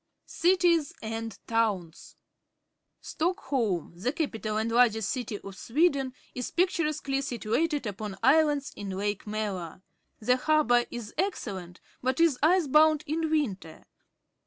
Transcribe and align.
Cities 0.25 0.93
and 1.03 1.37
Towns.— 1.45 2.15
Stockholm, 3.11 3.93
the 3.95 4.11
cap 4.11 4.33
ital 4.33 4.57
and 4.57 4.71
largest 4.71 5.09
city 5.11 5.37
of 5.41 5.55
Sweden, 5.55 6.15
is 6.33 6.49
pictu 6.49 6.85
resquely 6.85 7.21
situated 7.21 7.85
upon 7.85 8.17
islands 8.23 8.73
in 8.75 8.89
Lake 8.89 9.27
Malar. 9.27 9.83
The 10.19 10.37
harbour 10.37 10.85
is 10.89 11.13
excellent, 11.19 11.81
but 12.01 12.19
is 12.19 12.39
ice 12.41 12.65
bound 12.65 13.03
in 13.05 13.29
winter. 13.29 13.85